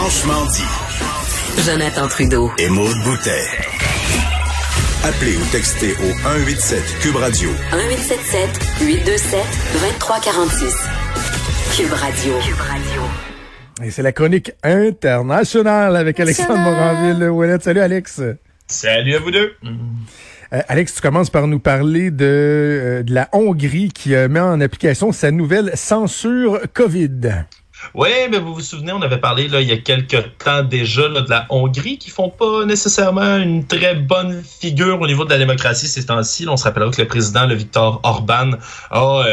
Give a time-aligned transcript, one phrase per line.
[0.00, 1.66] Franchement dit.
[1.66, 2.52] Jonathan Trudeau.
[2.56, 3.42] Et Maude Boutet.
[5.02, 7.50] Appelez ou textez au 187 Cube Radio.
[7.72, 8.48] 1877
[8.80, 9.40] 827
[9.72, 10.88] 2346.
[11.76, 12.34] Cube Radio.
[12.38, 13.02] Cube Radio.
[13.82, 17.58] Et c'est la chronique internationale avec Alexandre Moranville.
[17.60, 18.22] Salut Alex.
[18.68, 19.50] Salut à vous deux.
[20.52, 24.38] Euh, Alex, tu commences par nous parler de, euh, de la Hongrie qui euh, met
[24.38, 27.46] en application sa nouvelle censure COVID.
[27.94, 31.08] Oui, mais vous vous souvenez, on avait parlé là, il y a quelques temps déjà
[31.08, 35.30] là, de la Hongrie qui font pas nécessairement une très bonne figure au niveau de
[35.30, 36.46] la démocratie ces temps-ci.
[36.48, 38.52] On se rappellera que le président, le Victor Orban,
[38.90, 39.24] a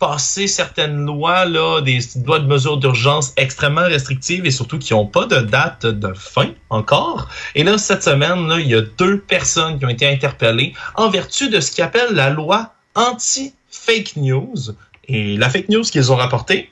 [0.00, 5.06] passé certaines lois, là, des lois de mesures d'urgence extrêmement restrictives et surtout qui n'ont
[5.06, 7.28] pas de date de fin encore.
[7.54, 11.10] Et là, cette semaine, là, il y a deux personnes qui ont été interpellées en
[11.10, 14.74] vertu de ce qu'ils appellent la loi anti-fake news.
[15.06, 16.70] Et la fake news qu'ils ont rapportée,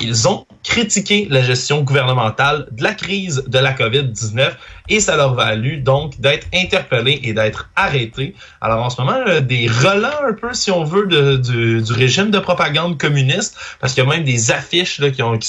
[0.00, 4.52] ils ont critiqué la gestion gouvernementale de la crise de la COVID-19
[4.88, 8.34] et ça leur a valu donc d'être interpellés et d'être arrêtés.
[8.60, 11.06] Alors en ce moment, des relents un peu, si on veut,
[11.38, 15.48] du, régime de propagande communiste, parce qu'il y a même des affiches là, qui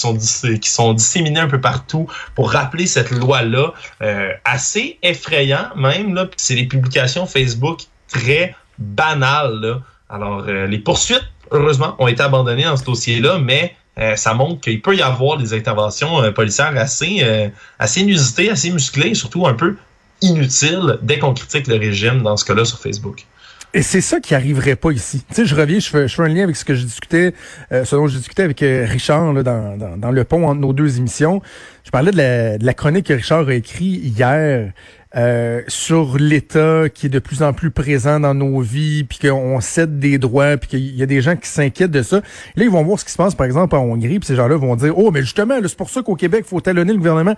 [0.69, 6.13] sont disséminées un peu partout pour rappeler cette loi-là, euh, assez effrayant même.
[6.13, 9.59] Là, c'est des publications Facebook très banales.
[9.61, 9.81] Là.
[10.09, 14.61] Alors euh, les poursuites, heureusement, ont été abandonnées dans ce dossier-là, mais euh, ça montre
[14.61, 19.45] qu'il peut y avoir des interventions euh, policières assez, euh, assez inusitées, assez musclées, surtout
[19.45, 19.75] un peu
[20.21, 23.25] inutiles dès qu'on critique le régime, dans ce cas-là, sur Facebook.
[23.73, 25.23] Et c'est ça qui arriverait pas ici.
[25.29, 27.33] Tu sais, je reviens, je fais, un lien avec ce que je discutais,
[27.71, 31.41] euh, ce dont je discutais avec Richard dans, le pont entre nos deux émissions.
[31.85, 34.71] Je parlais de la, de la chronique que Richard a écrit hier
[35.15, 39.59] euh, sur l'État qui est de plus en plus présent dans nos vies, puis qu'on
[39.59, 42.17] cède des droits, puis qu'il y a des gens qui s'inquiètent de ça.
[42.55, 44.55] Là, ils vont voir ce qui se passe, par exemple, en Hongrie, puis ces gens-là
[44.55, 47.35] vont dire, oh, mais justement, c'est pour ça qu'au Québec, faut talonner le gouvernement.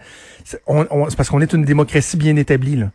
[0.65, 2.75] Parce qu'on est une démocratie bien établie.
[2.75, 2.91] Là.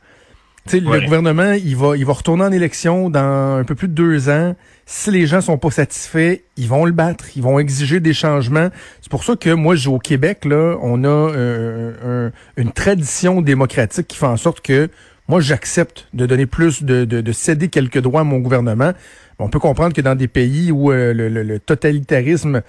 [0.74, 0.80] Ouais.
[0.80, 4.28] Le gouvernement, il va, il va retourner en élection dans un peu plus de deux
[4.28, 4.54] ans.
[4.86, 8.68] Si les gens sont pas satisfaits, ils vont le battre, ils vont exiger des changements.
[9.00, 13.42] C'est pour ça que moi, je, au Québec, là, on a euh, un, une tradition
[13.42, 14.88] démocratique qui fait en sorte que
[15.28, 18.92] moi, j'accepte de donner plus, de, de, de, céder quelques droits à mon gouvernement.
[19.38, 22.62] On peut comprendre que dans des pays où euh, le, le, le, totalitarisme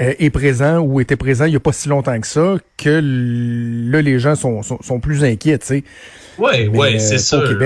[0.00, 3.00] euh, est présent ou était présent il n'y a pas si longtemps que ça, que
[3.90, 5.84] là, les gens sont, sont, sont plus inquiets, tu sais.
[6.38, 7.58] Oui, oui, c'est sûr.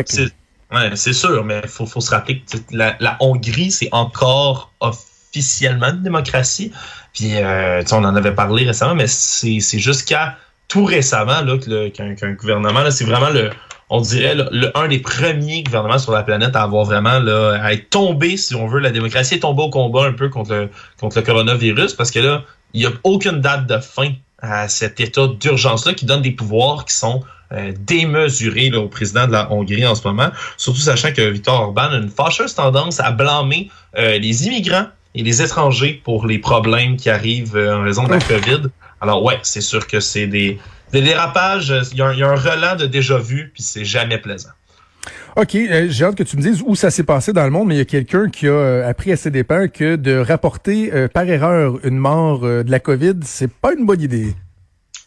[0.70, 4.70] Ouais, c'est sûr, mais il faut, faut, se rappeler que la, la Hongrie, c'est encore
[4.80, 6.72] officiellement une démocratie.
[7.14, 10.36] Puis, euh, on en avait parlé récemment, mais c'est jusqu'à
[10.68, 11.56] tout récemment là,
[11.90, 13.50] qu'un qu gouvernement, c'est vraiment le,
[13.90, 17.58] on dirait le, le, un des premiers gouvernements sur la planète à avoir vraiment là,
[17.62, 20.52] à être tombé, si on veut, la démocratie est tombée au combat un peu contre
[20.52, 20.70] le,
[21.00, 25.00] contre le coronavirus, parce que là, il n'y a aucune date de fin à cet
[25.00, 29.52] état d'urgence-là qui donne des pouvoirs qui sont euh, démesurés là, au président de la
[29.52, 33.70] Hongrie en ce moment, surtout sachant que Viktor Orban a une fâcheuse tendance à blâmer
[33.96, 38.10] euh, les immigrants et les étrangers pour les problèmes qui arrivent euh, en raison de
[38.10, 38.68] la COVID.
[39.00, 40.58] Alors ouais, c'est sûr que c'est des,
[40.92, 43.62] des dérapages, il y, a un, il y, a un relent de déjà vu, puis
[43.62, 44.50] c'est jamais plaisant.
[45.36, 47.68] OK, euh, j'ai hâte que tu me dises où ça s'est passé dans le monde,
[47.68, 50.92] mais il y a quelqu'un qui a euh, appris à ses dépens que de rapporter
[50.92, 54.34] euh, par erreur une mort euh, de la COVID, c'est pas une bonne idée.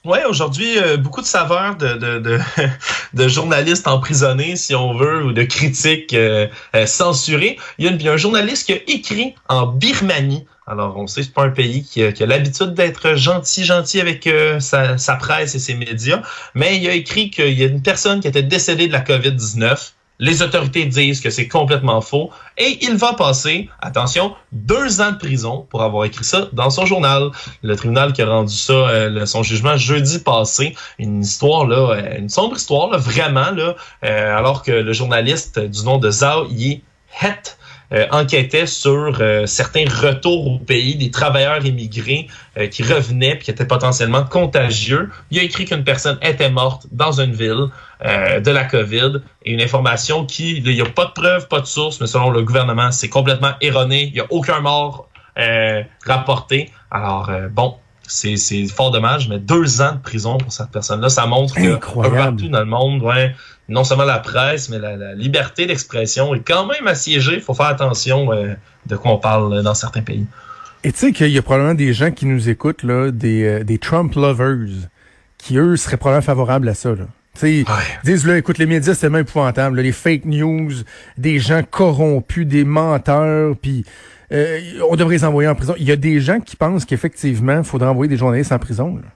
[0.03, 2.39] Oui, aujourd'hui, euh, beaucoup de saveurs de, de, de,
[3.13, 6.47] de, journalistes emprisonnés, si on veut, ou de critiques euh,
[6.87, 7.59] censurées.
[7.77, 10.47] Il y, a un journaliste qui a écrit en Birmanie.
[10.65, 14.25] Alors, on sait, c'est pas un pays qui a, a l'habitude d'être gentil, gentil avec
[14.25, 16.23] euh, sa, sa presse et ses médias,
[16.55, 19.91] mais il a écrit qu'il y a une personne qui était décédée de la COVID-19
[20.21, 25.17] les autorités disent que c'est complètement faux et il va passer, attention, deux ans de
[25.17, 27.31] prison pour avoir écrit ça dans son journal.
[27.63, 32.19] Le tribunal qui a rendu ça, euh, son jugement jeudi passé, une histoire là, euh,
[32.19, 36.45] une sombre histoire là, vraiment là, euh, alors que le journaliste du nom de Zhao
[36.49, 36.83] Yi
[37.19, 37.57] Het
[37.93, 43.45] euh, enquêtait sur euh, certains retours au pays des travailleurs immigrés euh, qui revenaient puis
[43.45, 45.09] qui étaient potentiellement contagieux.
[45.29, 47.67] Il a écrit qu'une personne était morte dans une ville
[48.03, 51.67] de la COVID et une information qui, il n'y a pas de preuve, pas de
[51.67, 54.05] source, mais selon le gouvernement, c'est complètement erroné.
[54.05, 55.07] Il n'y a aucun mort
[56.07, 56.71] rapporté.
[56.89, 57.75] Alors, bon,
[58.11, 62.49] c'est fort dommage, mais deux ans de prison pour cette personne-là, ça montre que partout
[62.49, 63.33] dans le monde, ouais,
[63.69, 67.35] non seulement la presse, mais la, la liberté d'expression est quand même assiégée.
[67.35, 68.53] Il faut faire attention euh,
[68.85, 70.25] de quoi on parle dans certains pays.
[70.83, 73.63] Et tu sais qu'il y a probablement des gens qui nous écoutent, là, des, euh,
[73.63, 74.67] des Trump lovers,
[75.37, 76.89] qui eux seraient probablement favorables à ça.
[76.89, 77.05] Là.
[77.35, 77.65] sais, ouais.
[78.03, 80.71] disent là, écoute, les médias c'est tellement épouvantable, là, les fake news,
[81.17, 83.85] des gens corrompus, des menteurs, puis
[84.31, 85.75] euh, on devrait les envoyer en prison.
[85.77, 88.97] Il y a des gens qui pensent qu'effectivement, il faudrait envoyer des journalistes en prison.
[88.97, 89.07] Là.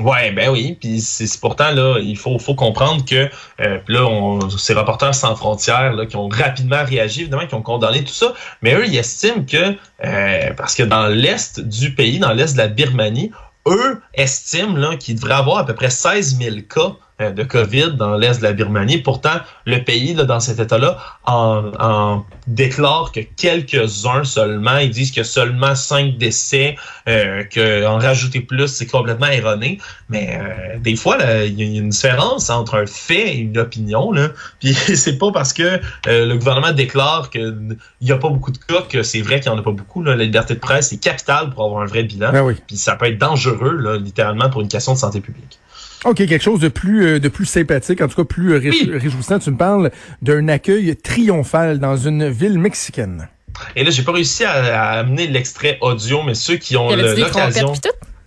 [0.00, 5.14] Ouais, ben oui, puis c'est pourtant là, il faut comprendre que euh, là, ces reporters
[5.14, 8.88] sans frontières là, qui ont rapidement réagi, évidemment, qui ont condamné tout ça, mais eux,
[8.88, 13.30] ils estiment que euh, parce que dans l'est du pays, dans l'est de la Birmanie,
[13.68, 18.16] eux estiment là qu'il devrait avoir à peu près 16 000 cas de COVID dans
[18.16, 18.98] l'est de la Birmanie.
[18.98, 24.78] Pourtant, le pays, là, dans cet état-là, en, en, déclare que quelques-uns seulement.
[24.78, 26.76] Ils disent que seulement cinq décès,
[27.08, 29.78] euh, qu'en rajouter plus, c'est complètement erroné.
[30.08, 34.12] Mais euh, des fois, il y a une différence entre un fait et une opinion.
[34.12, 34.28] Là.
[34.60, 38.58] Puis c'est pas parce que euh, le gouvernement déclare qu'il n'y a pas beaucoup de
[38.58, 40.02] cas que c'est vrai qu'il n'y en a pas beaucoup.
[40.02, 40.16] Là.
[40.16, 42.32] La liberté de presse est capitale pour avoir un vrai bilan.
[42.32, 42.54] Ben oui.
[42.66, 45.58] Puis ça peut être dangereux, là, littéralement, pour une question de santé publique.
[46.04, 48.90] OK, quelque chose de plus euh, de plus sympathique, en tout cas plus oui.
[48.92, 49.38] réjouissant.
[49.38, 49.90] Tu me parles
[50.22, 53.28] d'un accueil triomphal dans une ville mexicaine.
[53.76, 57.72] Et là, j'ai pas réussi à, à amener l'extrait audio, mais ceux qui ont l'occasion.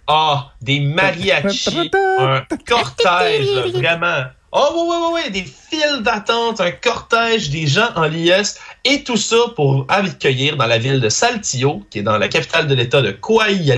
[0.08, 4.24] Ah, des mariachis, un cortège, vraiment.
[4.54, 9.04] Oh oui, oui, oui, oui, des files d'attente, un cortège, des gens en liesse, et
[9.04, 12.74] tout ça pour accueillir dans la ville de Saltillo, qui est dans la capitale de
[12.74, 13.76] l'État de Coahuila,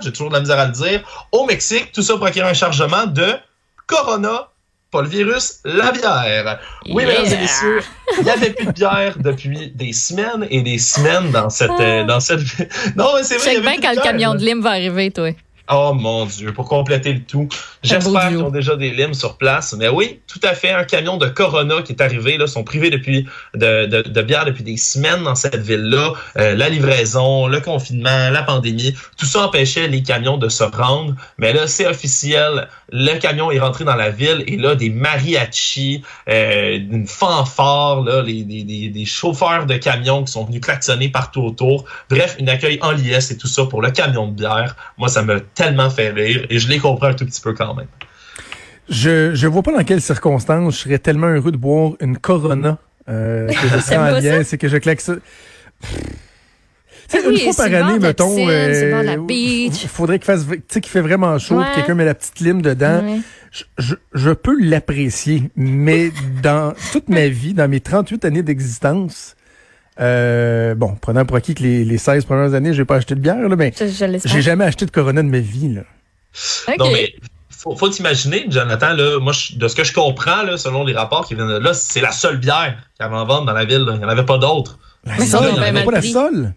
[0.00, 1.02] j'ai toujours de la misère à le dire,
[1.32, 3.34] au Mexique, tout ça pour acquérir un chargement de
[3.86, 4.50] Corona,
[4.92, 6.60] pas le virus, la bière.
[6.86, 7.20] Oui, yeah.
[7.20, 7.80] mesdames et messieurs,
[8.18, 11.72] il n'y avait plus de bière depuis des semaines et des semaines dans cette...
[11.80, 12.40] Euh, dans cette...
[12.96, 13.50] non, mais c'est vrai.
[13.50, 15.30] Je sais bien quand le camion de lime va arriver, toi.
[15.70, 17.48] Oh mon Dieu, pour compléter le tout.
[17.82, 19.74] J'espère qu'ils ont déjà des limes sur place.
[19.78, 20.70] Mais oui, tout à fait.
[20.70, 24.44] Un camion de Corona qui est arrivé, là, sont privés depuis de, de, de bière
[24.44, 26.12] depuis des semaines dans cette ville-là.
[26.36, 31.14] Euh, la livraison, le confinement, la pandémie, tout ça empêchait les camions de se rendre.
[31.38, 32.68] Mais là, c'est officiel.
[32.92, 38.22] Le camion est rentré dans la ville et là, des mariachis, euh, une fanfare, là,
[38.22, 41.86] les, des, des, des, chauffeurs de camions qui sont venus klaxonner partout autour.
[42.10, 44.76] Bref, une accueil en liesse et tout ça pour le camion de bière.
[44.98, 47.74] Moi, ça me tellement fait rire et je les comprends un tout petit peu quand
[47.74, 47.86] même.
[48.88, 52.78] Je je vois pas dans quelles circonstances je serais tellement heureux de boire une Corona
[53.08, 55.14] euh, que je serais en liesse et que je claque ça.
[57.12, 61.38] Oui, une fois par année, mettons, il faudrait qu'il fasse, tu sais, qu'il fait vraiment
[61.38, 61.66] chaud, Ouais.
[61.74, 63.04] quelqu'un met la petite lime dedans.
[63.04, 63.20] Ouais.
[63.52, 66.10] Je, je, je peux l'apprécier, mais
[66.42, 69.36] dans toute ma vie, dans mes 38 années d'existence,
[70.00, 73.20] euh, bon, prenant pour acquis que les, les 16 premières années, j'ai pas acheté de
[73.20, 73.72] bière, là, mais
[74.28, 75.82] j'ai jamais acheté de Corona de ma vie, là.
[76.78, 77.14] Non, mais
[77.50, 80.94] faut, faut t'imaginer, Jonathan, là, moi, je- de ce que je comprends, là, selon les
[80.94, 83.52] rapports qui viennent de là, c'est la seule bière qu'il y avait en vente dans
[83.52, 83.78] la ville.
[83.84, 83.92] là.
[83.94, 84.78] Il n'y en avait pas d'autres.
[85.06, 85.22] Il
[85.58, 86.54] en avait pas la seule.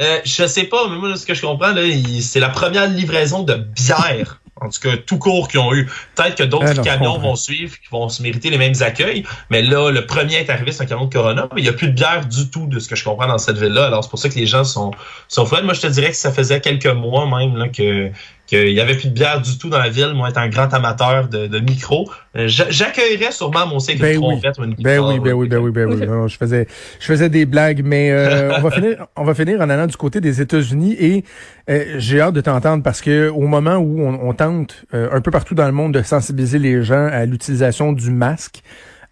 [0.00, 1.72] Euh, je sais pas, mais moi, de ce que je comprends,
[2.20, 4.40] c'est la première livraison de bière.
[4.60, 5.86] En tout cas, tout court qu'ils ont eu.
[6.14, 9.24] Peut-être que d'autres Ah camions vont suivre, qui vont se mériter les mêmes accueils.
[9.50, 11.48] Mais là, le premier est arrivé, c'est un camion de Corona.
[11.54, 13.38] Mais il n'y a plus de bière du tout, de ce que je comprends dans
[13.38, 13.86] cette ville-là.
[13.86, 14.92] Alors, c'est pour ça que les gens sont,
[15.28, 15.48] sont.
[15.64, 18.10] Moi, je te dirais que ça faisait quelques mois même, là, que,
[18.46, 20.12] qu'il y avait plus de bière du tout dans la ville.
[20.14, 24.14] Moi, étant un grand amateur de, de micro, euh, j'a- j'accueillerais sûrement mon cycle Ben
[24.14, 24.32] de oui.
[24.40, 26.28] trompette ou une Ben guitare, oui, ben oui, ben oui, ben oui.
[26.30, 26.66] Je faisais,
[27.00, 29.96] je faisais des blagues, mais euh, on va finir, on va finir en allant du
[29.96, 31.24] côté des États-Unis et
[31.70, 35.20] euh, j'ai hâte de t'entendre parce que au moment où on, on tente euh, un
[35.20, 38.62] peu partout dans le monde de sensibiliser les gens à l'utilisation du masque,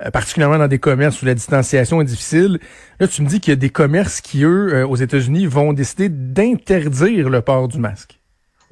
[0.04, 2.58] euh, particulièrement dans des commerces où la distanciation est difficile,
[3.00, 5.72] là tu me dis qu'il y a des commerces qui eux euh, aux États-Unis vont
[5.72, 8.18] décider d'interdire le port du masque.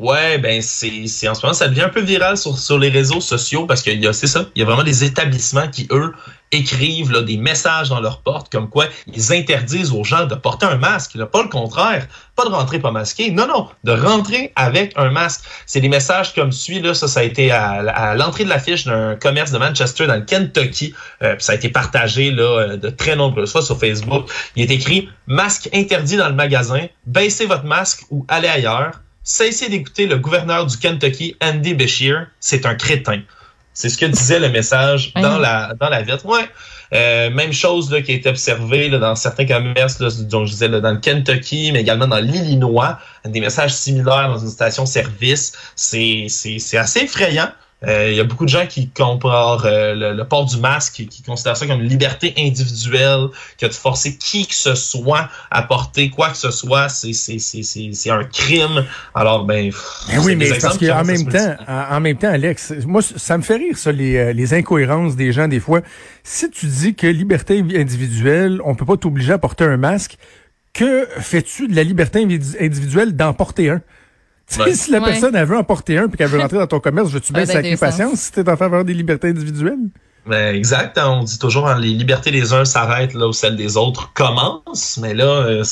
[0.01, 2.89] Ouais, ben c'est c'est en ce moment ça devient un peu viral sur sur les
[2.89, 5.89] réseaux sociaux parce qu'il y a c'est ça, il y a vraiment des établissements qui
[5.91, 6.15] eux
[6.53, 10.65] écrivent là, des messages dans leurs portes comme quoi ils interdisent aux gens de porter
[10.65, 14.55] un masque, là, pas le contraire, pas de rentrer pas masqué, non non, de rentrer
[14.57, 15.43] avec un masque.
[15.67, 18.87] C'est des messages comme suit là, ça ça a été à, à l'entrée de l'affiche
[18.87, 22.89] d'un commerce de Manchester dans le Kentucky, euh, ça a été partagé là euh, de
[22.89, 24.31] très nombreuses fois sur Facebook.
[24.57, 28.93] Il est écrit masque interdit dans le magasin, baissez votre masque ou allez ailleurs.
[29.23, 32.27] Cessez d'écouter le gouverneur du Kentucky, Andy Beshear.
[32.41, 33.21] C'est un crétin.
[33.75, 36.27] C'est ce que disait le message dans la dans la vitre.
[36.27, 36.49] Ouais.
[36.93, 40.53] Euh, même chose là, qui a été observée là, dans certains commerces, là, dont je
[40.53, 42.99] disais là, dans le Kentucky, mais également dans l'Illinois.
[43.25, 45.53] Des messages similaires dans une station-service.
[45.77, 47.51] C'est c'est- c'est assez effrayant.
[47.87, 50.95] Euh, Il y a beaucoup de gens qui comparent euh, le, le port du masque,
[50.95, 55.29] qui, qui considèrent ça comme une liberté individuelle, que de forcer qui que ce soit
[55.51, 58.85] à porter quoi que ce soit, c'est un crime.
[59.15, 59.71] Alors ben,
[60.09, 63.57] Ben oui, mais parce qu'en même temps, en, même temps, Alex, moi, ça me fait
[63.57, 65.81] rire, ça, les, euh, les incohérences des gens, des fois.
[66.23, 70.17] Si tu dis que liberté individuelle, on peut pas t'obliger à porter un masque,
[70.73, 72.21] que fais-tu de la liberté
[72.61, 73.83] individuelle d'en porter un?
[74.53, 74.75] Tu Ouais.
[74.75, 75.11] si la Ouais.
[75.11, 77.45] personne elle veut en porter un puis qu'elle veut rentrer dans ton commerce, veux-tu bien
[77.45, 79.79] deux patience si t'es en faveur des libertés individuelles?
[80.27, 80.99] Ben, exact.
[80.99, 84.13] hein, on dit toujours hein, les libertés des uns s'arrêtent là où celles des autres
[84.13, 84.99] commencent.
[85.01, 85.65] Mais là, euh,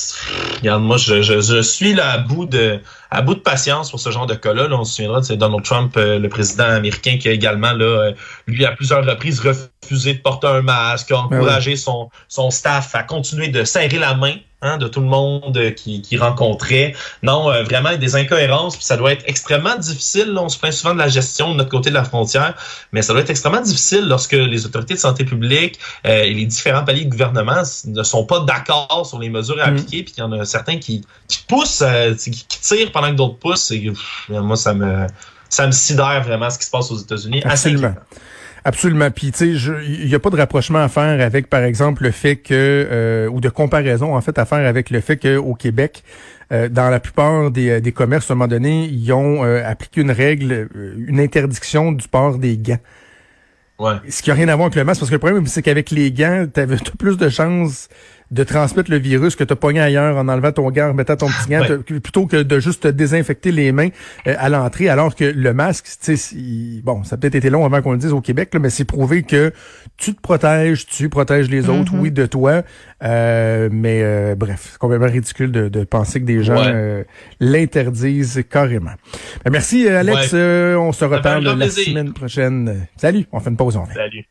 [0.56, 4.00] regarde, moi, je, je, je suis là à bout de à bout de patience pour
[4.00, 4.68] ce genre de cas-là.
[4.70, 8.12] on se souviendra de Donald Trump, le président américain, qui a également, là,
[8.46, 12.94] lui, à plusieurs reprises, refusé de porter un masque, a ben encouragé son, son staff
[12.94, 16.92] à continuer de serrer la main Hein, de tout le monde qui, qui rencontrait.
[17.22, 20.34] Non, euh, vraiment des incohérences, puis ça doit être extrêmement difficile.
[20.36, 22.54] on se plaint souvent de la gestion de notre côté de la frontière,
[22.90, 26.44] mais ça doit être extrêmement difficile lorsque les autorités de santé publique euh, et les
[26.44, 29.76] différents paliers de gouvernement ne sont pas d'accord sur les mesures à mm.
[29.76, 33.16] appliquer, puis qu'il y en a certains qui, qui poussent, euh, qui, tirent pendant que
[33.16, 33.70] d'autres poussent.
[33.70, 33.92] Et,
[34.28, 35.06] moi, ça me
[35.48, 37.42] ça me sidère vraiment ce qui se passe aux États-Unis.
[37.44, 37.94] Absolument.
[38.64, 39.10] Absolument.
[39.10, 42.10] Puis, tu sais, il n'y a pas de rapprochement à faire avec, par exemple, le
[42.10, 46.02] fait que, euh, ou de comparaison, en fait, à faire avec le fait qu'au Québec,
[46.52, 50.02] euh, dans la plupart des, euh, des, commerces, à un moment donné, ils ont appliqué
[50.02, 52.80] une règle, une interdiction du port des gants.
[53.78, 53.94] Ouais.
[54.10, 55.90] Ce qui n'a rien à voir avec le masque, parce que le problème, c'est qu'avec
[55.90, 57.88] les gants, tu avais plus de chances
[58.30, 61.16] de transmettre le virus que tu as pogné ailleurs en enlevant ton gant, en remettant
[61.16, 61.64] ton petit gant,
[62.00, 63.88] plutôt que de juste te désinfecter les mains
[64.26, 65.86] euh, à l'entrée, alors que le masque,
[66.84, 68.84] bon, ça a peut-être été long avant qu'on le dise au Québec, là, mais c'est
[68.84, 69.52] prouvé que
[69.96, 72.00] tu te protèges, tu protèges les autres, mm-hmm.
[72.00, 72.62] oui, de toi,
[73.02, 76.62] euh, mais euh, bref, c'est complètement ridicule de, de penser que des gens
[77.40, 78.92] l'interdisent carrément.
[79.44, 82.86] Ben, merci Alex, on se reparle la semaine prochaine.
[82.96, 84.24] Salut, on fait une pause, on Salut.